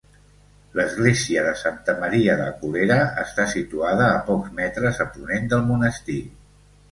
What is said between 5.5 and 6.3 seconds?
del monestir.